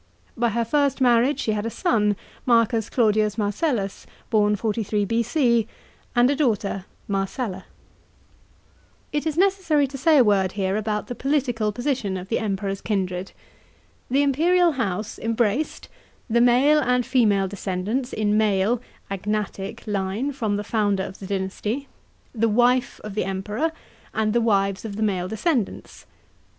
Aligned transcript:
By 0.35 0.49
her 0.49 0.65
first 0.65 0.99
marriage 0.99 1.39
she 1.41 1.51
had 1.51 1.63
a 1.63 1.69
son, 1.69 2.15
M. 2.49 2.65
Claudius 2.89 3.37
Marcellus 3.37 4.07
(born 4.31 4.55
43 4.55 5.05
B.C.), 5.05 5.67
and 6.15 6.27
a 6.27 6.35
daughter 6.35 6.85
Marcella. 7.07 7.65
It 9.13 9.27
is 9.27 9.37
necessary 9.37 9.85
to 9.85 9.99
say 9.99 10.17
a 10.17 10.23
word 10.23 10.53
here 10.53 10.75
about 10.75 11.05
the 11.05 11.13
political 11.13 11.71
position 11.71 12.17
of 12.17 12.29
42 12.29 12.29
B.O. 12.41 12.45
IMPERIAL 12.45 12.73
COJNttOKTS. 12.73 12.81
47 12.81 13.05
the 13.05 13.11
Emi>eror'8 13.11 13.11
kindred. 13.11 13.31
The 14.09 14.23
imperial 14.23 14.71
house 14.71 15.19
embraced: 15.19 15.87
the 16.27 16.41
male 16.41 16.79
and 16.79 17.05
female 17.05 17.47
descendants 17.47 18.11
in 18.11 18.35
male 18.35 18.81
(agnatic) 19.11 19.85
line 19.85 20.31
from 20.31 20.55
the 20.55 20.63
founder 20.63 21.03
of 21.03 21.19
the 21.19 21.27
d 21.27 21.37
\nasty; 21.37 21.87
the 22.33 22.49
wife 22.49 22.99
of 23.03 23.13
the 23.13 23.25
Emperor; 23.25 23.71
and 24.15 24.33
the 24.33 24.41
wives 24.41 24.83
of 24.83 24.95
the 24.95 25.03
male 25.03 25.27
de 25.27 25.37
scendants. 25.37 26.05